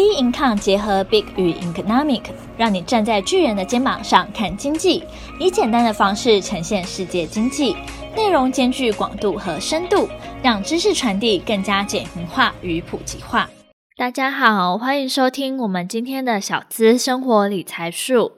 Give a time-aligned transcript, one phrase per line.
[0.00, 2.22] B Income 结合 Big 与 Economic，
[2.56, 5.04] 让你站在巨人的肩膀上看经济，
[5.38, 7.76] 以简单的方式呈现世界经济，
[8.16, 10.08] 内容兼具广度和深度，
[10.42, 13.50] 让知识传递更加简明化与普及化。
[13.98, 18.32] 大家好，欢迎收听我们今天的小资生活理财术。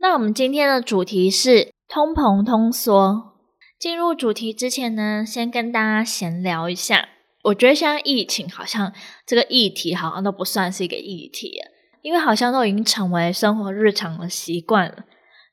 [0.00, 3.32] 那我们今天的主题是通膨通缩。
[3.80, 7.08] 进入主题之前呢，先跟大家闲聊一下。
[7.46, 8.92] 我觉得现在疫情好像
[9.24, 11.60] 这个议题好像都不算是一个议题，
[12.02, 15.04] 因为好像都已经成为生活日常的习惯了，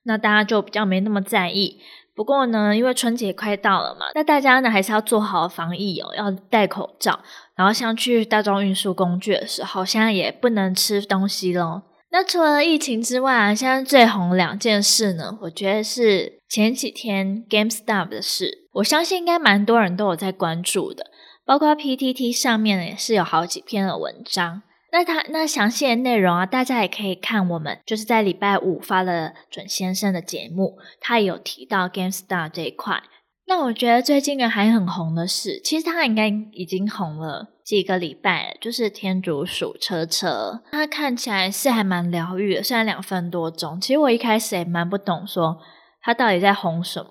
[0.05, 1.77] 那大家就比较没那么在意。
[2.15, 7.19] 不过呢，因为春节快到了嘛，那大家呢还是要做好防疫哦，要戴口罩，
[7.55, 11.83] 然后像去大众运输工具的时候，现在也不能吃东西咯。
[12.11, 21.11] 那除了疫情之外啊，现在最红两件事呢，我觉得是前几天 GameStop 的事，我相信应该蛮多人都有在关注的。
[21.45, 24.61] 包括 PTT 上面也是有好几篇的文章，
[24.93, 33.03] 那它那详细的内容啊，大家也可以看我们就是在礼拜五发了准先生的节目，他也有提到 Game Star 这一块。
[33.45, 43.81] 那我觉得最近呢还很红的是，其实他应该已经红了几个礼拜，就是天竺鼠车车，它看起来是还蛮疗愈的，虽然两分多钟。
[43.81, 45.57] 其实我一开始也蛮不懂说
[46.01, 47.09] 他到底在红什么，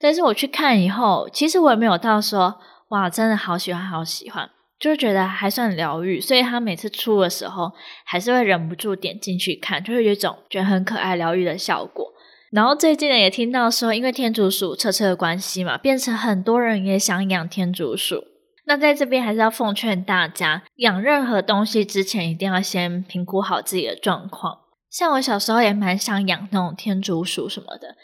[0.00, 2.58] 但是我去看以后，其实我也没有到说。
[2.94, 7.72] 哇，真的好喜欢，好喜欢，就是觉得还算疗愈，所以他每次出的时候，
[8.04, 12.12] 还是会忍不住点进去看，就会有一种觉得很可爱、疗愈的效果。
[12.52, 18.22] 然后最近呢，也听到说，因为天竺鼠车车的关系嘛，变成很多人也想养天竺鼠。
[18.66, 24.58] 那在这边还是要奉劝大家，养任何东西之前，一定要先评估好自己的状况。
[24.88, 27.96] 像我小时候也蛮想养那种天竺鼠什么的。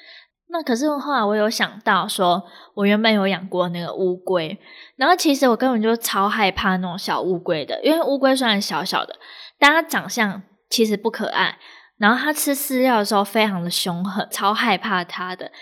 [0.53, 2.43] 那可是后来我有想到说，
[2.75, 4.59] 我原本有养过那个乌龟，
[4.97, 9.15] 然后其实我根本就超害怕那种小乌龟的，因为乌龟虽然小小的，
[9.59, 11.57] 但它长相其实不可爱，
[11.99, 15.53] 然后它吃饲料的时候非常的凶狠，超害怕它的，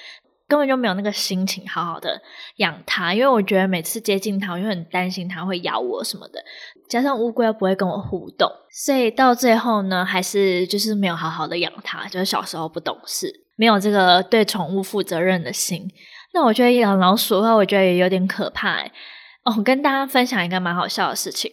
[0.49, 2.23] 根本就没有那个心情好好的
[2.57, 6.43] 养它，因为我觉得每次接近它，我就很担心它会咬我什么的，
[6.89, 13.48] 加上乌龟又不会跟我互动，所以到最后呢，还是就是没有好好的养它，就是小时候不懂事。
[13.59, 15.91] 没有这个对宠物负责任的心，
[16.33, 18.79] 那我觉得养老鼠的话，我觉得也有点可怕。
[19.45, 21.51] 哦，跟大家分享一个蛮好笑的事情。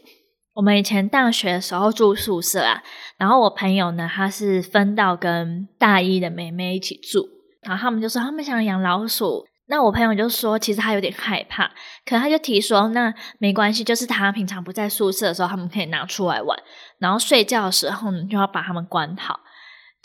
[0.54, 2.84] 我们以前大学的时候住宿舍啊，
[3.18, 7.28] 然后我朋友呢，他是分到跟大一的妹妹一起住，
[7.64, 11.72] 然后他们就说他们想养老鼠，那我朋友就说其实他有点害怕，
[12.06, 16.58] 可他就提说那没关系，就是他平常不在宿舍的时候，他们可以拿出来玩，
[17.00, 19.40] 然后睡觉的时候呢，就要把他们关好。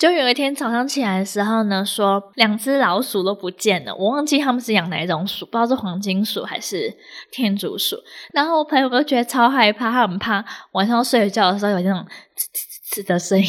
[0.01, 6.97] 就有一天早上起来的时候呢，说两只老鼠都不见了，我忘记他们是养哪一种鼠，不知道是黄金鼠还是
[7.31, 7.97] 天竺鼠。
[8.33, 12.03] 然后我朋友都觉得超害怕，他很怕晚上睡觉的时候有那种
[12.35, 13.47] 吱吱吱的声音。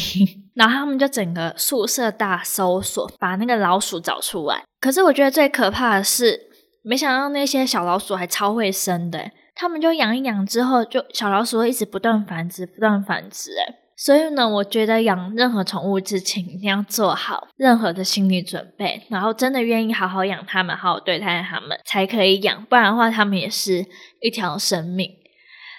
[0.54, 4.62] 然后他们就整个宿舍大搜索，把那个老鼠找出来。
[4.78, 6.38] 可是我觉得最可怕的是，
[6.82, 22.64] 没想到那些小老鼠还超会生的，他们就养一养之后，就小老鼠会一直不断繁殖，不断繁殖，诶所以呢，我觉得养任何宠物之前一定要做好任何的心理准备，然后真的愿意好好养它们，好好对待它们，才可以养。
[22.64, 23.86] 不然的话，它们也是
[24.20, 25.08] 一条生命。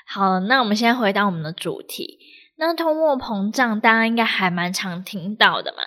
[0.08, 2.18] 好，那我们先回到我们的主题。
[2.56, 5.84] 那通货膨胀，大家应该还蛮常听到的嘛。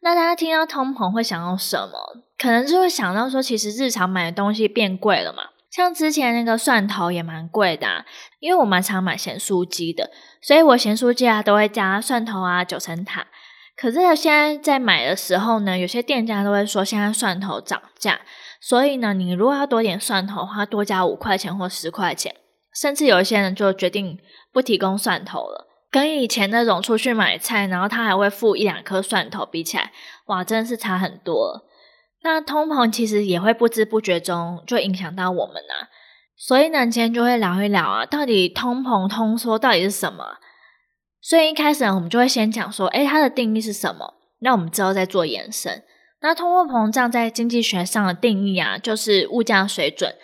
[0.00, 2.24] 那大家听到通膨会想到什么？
[2.36, 5.44] 可能就会想到说，其实日常买的东西变贵了嘛。
[5.70, 8.04] 像之前那个蒜头也蛮贵的啊，
[8.40, 10.10] 因为我蛮常买咸酥鸡的，
[10.40, 13.26] 所以我咸酥鸡啊都会加蒜头啊、九层塔。
[13.76, 18.20] 可是现在在买的时候呢，有些店家都会说现在蒜头涨价，
[18.58, 22.34] 所以呢，你如果要多点蒜头的话，多加五块钱或十块钱，
[22.74, 24.18] 甚至有一些人就决定
[24.50, 25.66] 不提供蒜头了。
[25.90, 29.92] 跟以前那种出去买菜，然后他还会附一两颗蒜头比起来，
[30.26, 31.66] 哇，真的是差很多。
[32.22, 35.88] 那通膨其实也会不知不觉中就影响到我们啊，
[36.36, 40.38] 所以呢，今天就会聊一聊啊，到底通膨通缩到底是什么？
[41.20, 44.14] 所以一开始呢，我们就会先讲说，诶，它的定义是什么？
[44.40, 45.82] 那我们之后再做延伸。
[46.20, 50.14] 那通货膨胀在经济学上的定义啊，就是物价水准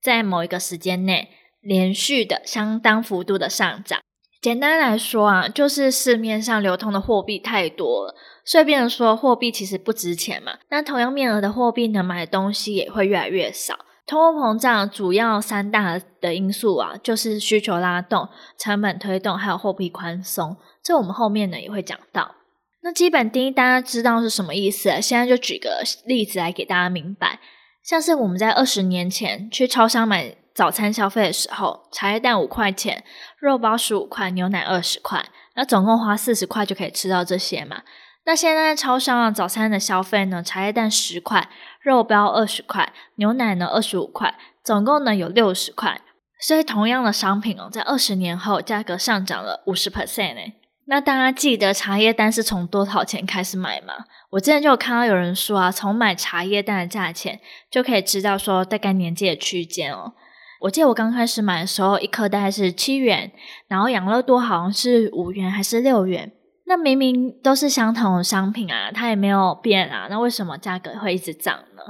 [0.00, 1.28] 在某一个时间内
[1.60, 4.00] 连续的相当幅度的上涨。
[4.40, 8.14] 简单来说啊，就是市面上流通的货币太多了。
[8.44, 10.52] 顺便说，货币其实不值钱嘛。
[10.70, 13.78] 那同样面额的货币能，买的东西也会越来越少。
[14.06, 18.28] 通货膨胀主要三大的因素啊，就是需求拉动、
[18.58, 20.56] 成本推动，还有货币宽松。
[20.82, 22.34] 这我们后面呢也会讲到。
[22.82, 25.00] 那基本定义大家知道是什么意思？
[25.02, 27.38] 现在就举个例子来给大家明白。
[27.84, 33.04] 像是我们在二十年前去超商买早餐消费的时候，茶叶蛋五块钱，
[33.38, 35.24] 肉包十五块，牛奶二十块。
[35.54, 37.82] 那总共花四十块就可以吃到这些嘛。
[38.24, 41.48] 那现在超商啊，早餐的消费呢，茶叶蛋十块，
[41.80, 46.00] 肉包二十块，牛奶呢二十五块，总共呢有六十块。
[46.38, 50.54] 所以同样的商品哦，在二十年后价格上涨了五十 percent 诶。
[50.86, 53.94] 那大家记得茶叶蛋是从多少钱开始买吗？
[54.30, 60.14] 我之前就有看到有人说啊，从买茶叶蛋的价钱就可以知道说大概年纪的区间哦。
[60.60, 63.32] 我记得我刚开始买的时候，一颗大概是七元，
[63.66, 66.32] 然后养乐多好像是五元还是六元。
[66.66, 71.82] 那明明都是相同的商品啊，它也没有变啊，那为什么价格会一直涨呢？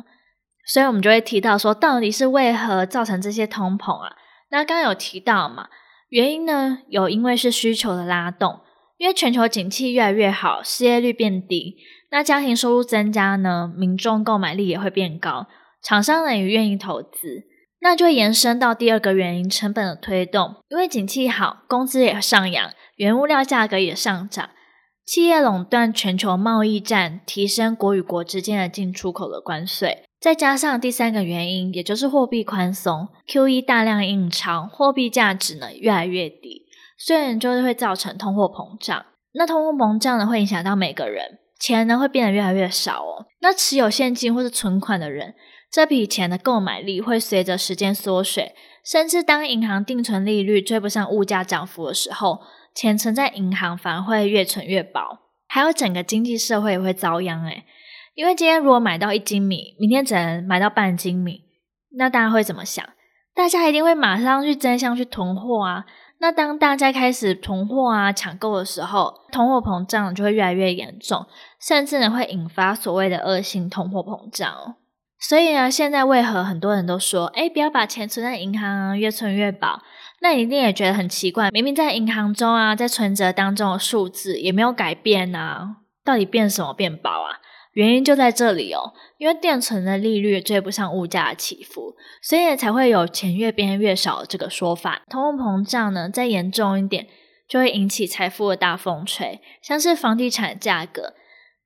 [0.67, 4.13] 所以我们就会提到说，到底是为何造成这些通膨啊？
[4.51, 5.69] 那刚刚有提到嘛，
[6.09, 8.61] 原因呢，有因为是需求的拉动。
[8.99, 11.75] 因为全球景气越来越好，失业率变低，
[12.11, 15.47] 那家庭收入增加呢，民众购买力也会变高，
[15.83, 17.45] 厂商呢也愿意投资，
[17.81, 20.57] 那就延伸到第二个原因，成本的推动。
[20.69, 24.51] 因为景气好，工资也上扬，原物料价格也上涨，
[25.07, 36.67] 企业垄断全球贸易战，提升国与国之间的进出口的关税，再加上第三个原因，也就是货币宽松，QE 大量印钞，货币价值呢越来越低。
[36.99, 43.25] 虽然就是会造成通货膨胀，那通货膨胀呢会影响到每个人，钱呢会变得越来越少哦。
[43.41, 45.35] 那持有现金或是存款的人，
[45.71, 52.41] 这笔钱的购买力会随着时间缩水，甚至当银行定存利率追不上物价涨幅的时候，
[52.75, 57.65] 钱存在银行反而会越存越薄，还有整个经济社会也会遭殃诶。
[58.15, 61.45] 因为今天如果买到一斤米，明天只能买到半斤米，
[61.97, 62.85] 那大家会怎么想？
[63.33, 65.87] 大家一定会马上去争相去囤货啊。
[66.19, 71.25] 那当大家开始囤货啊、抢购的时候，通货膨胀就会越来越严重，
[71.61, 74.75] 甚至呢会引发所谓的恶性通货膨胀哦。
[75.21, 79.83] 所以呢，现在为何很多人都说，诶，不要把钱存在银行啊，越存越薄？
[80.23, 87.41] 那你一定也觉得很奇怪，明明在银行中啊，在存折当中的数字也没有改变啊，到底变什么变薄啊？
[87.75, 95.03] 原因就在这里哦，因为定存的利率追不上物价的起伏，所以才会有钱越变越少这个说法。
[95.09, 97.07] 通货膨胀呢，再严重一点，
[97.47, 101.15] 就会引起财富的大风吹，像是房地产价格。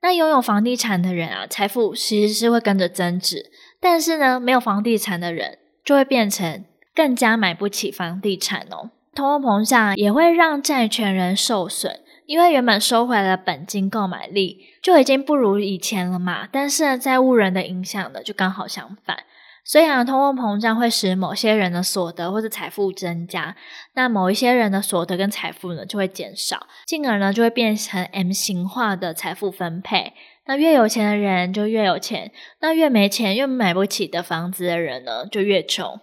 [0.04, 6.62] 那拥有房地产的人啊，财富其实是会跟着增值，但是呢，没有房地产的人就会变成
[6.94, 8.90] 更加买不起房地产哦。
[9.14, 12.00] 通货膨胀也会让债权人受损。
[12.26, 19.24] 因为原本收回来的本金购买力就已经不如以前了嘛，但是呢，债务人的影响呢就刚好相反。
[19.66, 23.56] 虽然通货膨胀会使某些人的所得或者财富增加，
[23.94, 30.12] 那某一些人的所得跟财富呢就会减少，进而呢就会变成 M 型化的财富分配。
[30.46, 32.30] 那越有钱的人就越有钱，
[32.60, 35.98] 那越没钱越买不起的房子的人呢就越穷。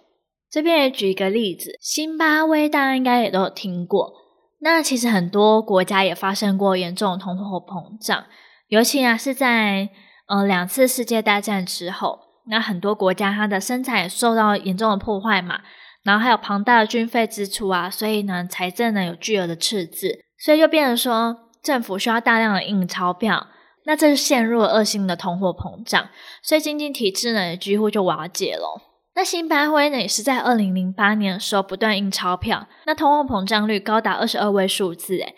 [0.50, 4.12] 这边也举一个例子，辛巴威大家应该也都有听过。
[4.58, 8.26] 那其实很多国家也发生过严重的通货膨胀，
[8.66, 9.90] 尤其啊是在
[10.26, 12.18] 呃两次世界大战之后，
[12.48, 15.60] 那很多国家它的生产受到严重的破坏嘛，
[16.02, 23.46] 然后还有庞大的军费支出啊，所以呢财政呢有巨额的赤字，所以就变成说政府需要大量的印钞票，
[23.86, 26.08] 那这是陷入了恶性的通货膨胀，
[26.42, 28.82] 所以经济体制呢也几乎就瓦解了。
[29.14, 35.34] 那新巴威呢，也是在二零零八年的时候不断印钞票，那通货膨胀率高达二十二位数字，诶，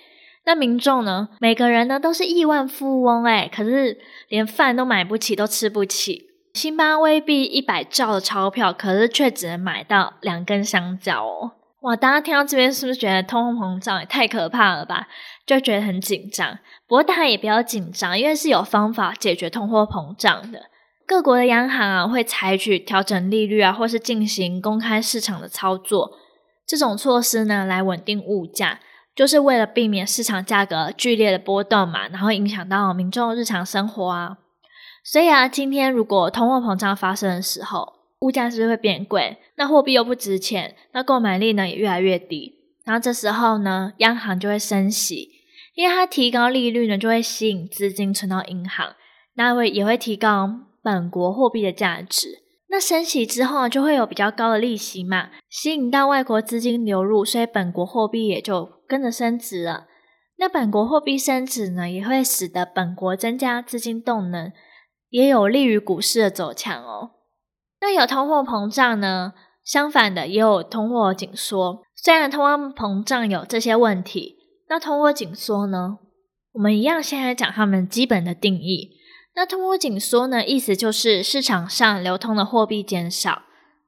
[0.46, 6.33] 那民众呢，每个人呢都是亿万富翁，诶，可是连饭都买不起，都吃不起。
[6.54, 11.50] 辛巴威币一百兆的钞票，可是却只能买到两根香蕉哦。
[11.80, 15.08] 哇，大家听到这边是不是觉得通货膨胀也太可怕了吧？
[15.44, 16.56] 就觉得很紧张。
[16.86, 20.70] 不过大家也不要紧张，因为是有方法解决通货膨胀的。
[21.04, 26.12] 各国的央行啊，会采取调整利率啊，或是进行公开市场的操作，
[26.64, 28.78] 这种措施呢，来稳定物价，
[29.16, 34.38] 就是为了避免市场价格剧烈的波动嘛，然后影响到民众日常生活啊。
[35.04, 39.36] 所以啊，今天如果通货膨胀发生的时候，物价是不是会变贵？
[39.56, 42.54] 那货币又不值钱，那购买力呢也越来越低。
[42.84, 45.28] 然后这时候呢，央行就会升息，
[45.74, 48.94] 因为它提高利率呢，就会吸引资金存到银行，
[49.34, 50.60] 那会也会提高。
[50.82, 59.86] 本国货币的价值，那升息之后就会有比较高的利息嘛，吸引到外国资金流入，所以本国货币也就跟着升值了。
[60.36, 64.52] 那本国货币升值呢，也会使得本国增加资金动能，
[65.14, 67.12] 也有利于股市的走强哦。
[67.80, 71.84] 那有通货膨胀呢，相反的也有通货紧缩。
[71.94, 74.36] 虽然通货膨胀有这些问题，
[74.68, 75.98] 那通货紧缩呢，
[76.54, 78.90] 我们一样先来讲它们基本的定义。
[79.36, 83.42] 那通货紧缩呢，意思就是市场上流通的货币减少，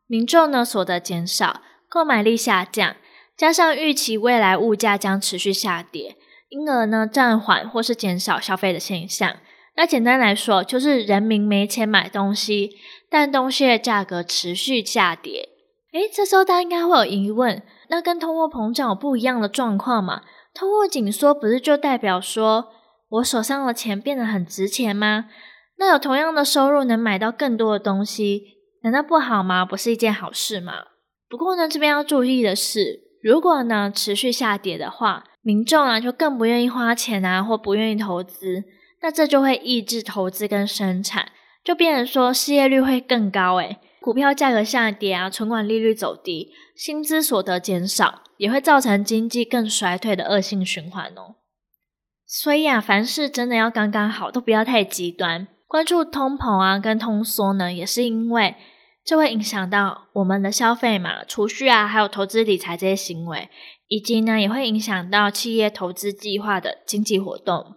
[0.07, 2.95] 民众呢所得减少，购买力下降，
[3.37, 6.17] 加上预期未来物价将持续下跌，
[6.51, 9.39] 因而呢暂缓或是减少消费的现象。
[9.77, 12.71] 那简单来说，就是人民没钱买东西，
[13.11, 15.51] 但东西的价格持续下跌。
[15.93, 20.23] 诶，这时候大家应该会有疑问，那跟通货膨胀有不一样的状况吗？
[20.55, 22.69] 通货紧缩不是就代表说
[23.11, 25.27] 我手上的钱变得很值钱吗？
[25.79, 28.43] 那有同样的收入能买到更多的东西，
[28.83, 29.67] 难道不好吗？
[29.67, 30.73] 不是一件好事吗？
[31.29, 38.65] 不过呢，这边要注意的是，如果呢持续下跌的话，民众啊就更不愿意花钱啊，或不愿意投资，
[39.01, 41.33] 那这就会抑制投资跟生产，
[41.65, 43.57] 就变成说失业率会更高。
[43.57, 51.37] 诶，股票价格下跌啊，存款利率走低，薪资所得减少，也会造成经济更衰退的恶性循环哦。
[52.27, 55.47] 所以啊，凡事真的要刚刚好，都不要太极端。
[55.67, 58.57] 关注通膨啊跟通缩呢，也是因为。
[59.05, 63.49] 这会影响到我们的消费嘛、储蓄啊，还有投资理财这些行为，
[63.87, 67.77] 以及呢，也会影响到企业投资计划的经济活动。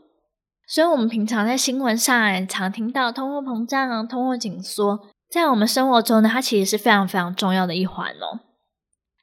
[0.70, 8.42] 所以，我们平常在新闻上常听到通货膨胀啊、通货紧缩，在我们生活中呢，它其实是非常非常重要的一环哦。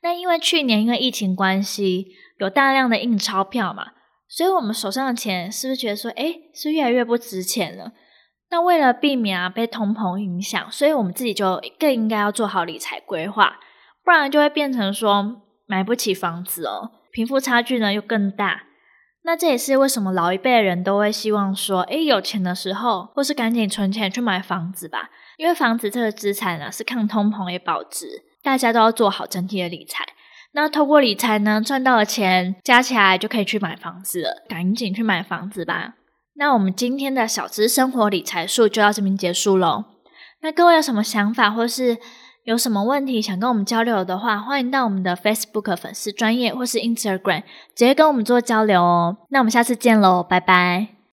[0.02, 3.92] 那因为去年因为疫情关系，有大量的印钞票嘛，
[4.28, 7.92] 所以我们手上的钱是不是觉得说，诶，是越来越不值钱了？
[8.50, 13.60] 那为了避免啊被通膨影响，所以我们自己就更应该要做好理财规划，
[14.04, 18.64] 不然就会变成说买不起房子哦，贫富差距呢又更大。
[19.26, 30.04] 那这也是为什么老一辈人都会希望说，诶，有钱的时候或是赶紧存钱去买房子吧，因为房子这个资产呢是抗通膨也保值，大家都要做好整体的理财。
[30.52, 35.94] 那透过理财呢赚到的钱加起来就可以去买房子了，赶紧去买房子吧。
[36.34, 39.86] 那我们今天的小资生活理财术就到这边结束喽。
[40.42, 41.98] 那各位有什么想法，或是
[42.46, 47.40] 有什么问题想跟我们交流的话，欢迎到我们的 Facebook 粉丝专业或是 Instagram
[47.74, 49.16] 直接跟我们做交流哦。
[49.30, 50.95] 那我们下次见喽，拜拜。